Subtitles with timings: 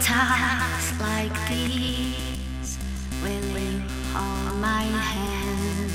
[0.00, 2.78] Times like these,
[3.22, 3.80] will you
[4.12, 5.90] hold my hand?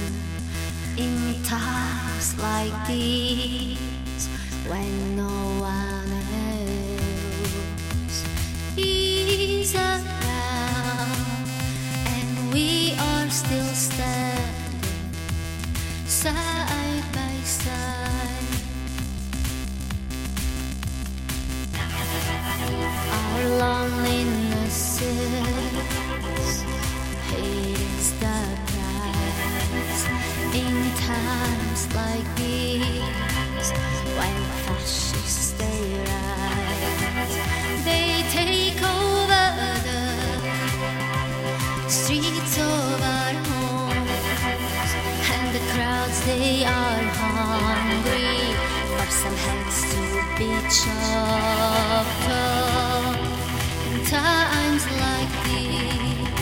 [0.98, 4.30] In times like these,
[4.70, 5.28] when no
[5.60, 6.12] one
[6.48, 8.24] else
[8.78, 10.06] is around,
[12.06, 14.82] and we are still standing
[16.06, 18.15] side by side.
[31.06, 33.70] Times like these
[34.18, 37.36] when fascists they rise.
[37.86, 38.10] They
[38.40, 39.46] take over
[39.88, 40.04] the
[41.90, 44.92] streets of our homes
[45.34, 48.42] and the crowds they are hungry
[48.98, 50.02] for some heads to
[50.40, 53.18] be chopped off.
[54.10, 56.34] Times like these,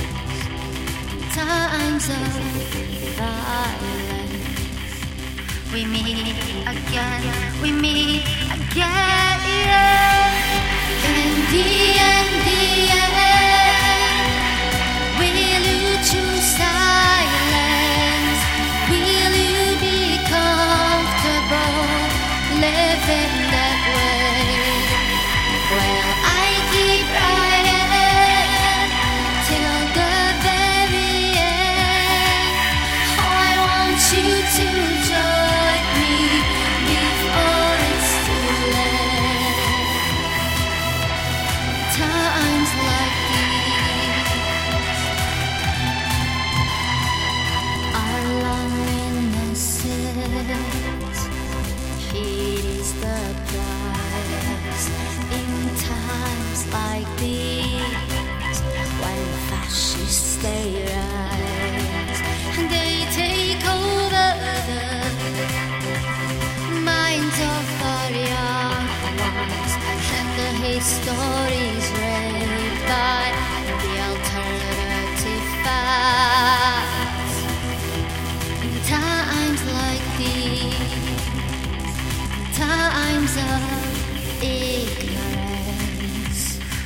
[1.36, 2.83] times of
[5.74, 6.36] we meet
[6.68, 8.22] again, we meet
[8.54, 9.24] again.
[15.20, 18.42] Will you choose silence?
[18.90, 20.00] Will you be
[20.30, 21.78] comfortable
[22.62, 24.54] living that way?
[25.72, 27.08] Well, I keep
[29.48, 30.14] till the
[30.46, 32.58] very end.
[33.18, 35.03] Oh, I want you to
[57.23, 58.59] these
[59.01, 60.69] when fascists they
[62.57, 64.28] and they take over
[64.69, 64.85] the
[66.91, 68.11] minds of our
[69.28, 69.73] ones
[70.17, 71.43] and the histories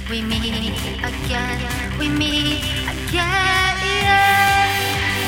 [0.10, 0.46] We meet
[1.04, 3.78] again, we meet again.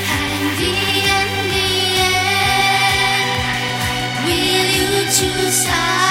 [0.07, 0.71] And the
[1.03, 1.67] end, the
[2.07, 3.29] end.
[4.23, 6.08] Will you choose silence?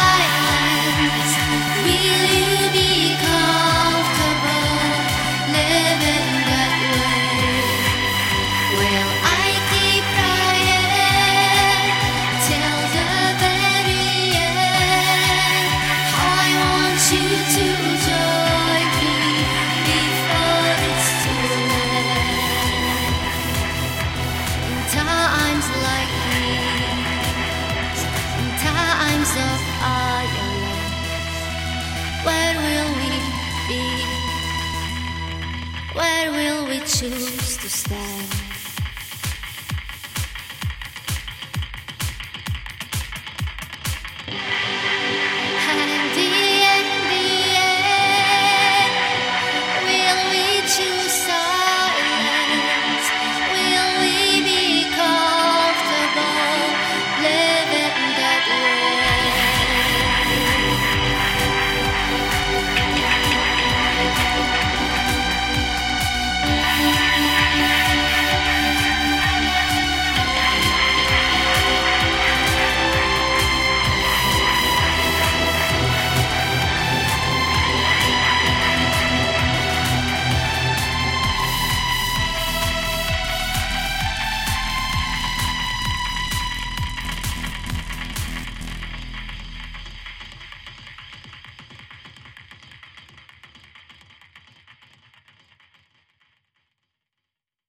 [36.89, 38.58] Choose to stand?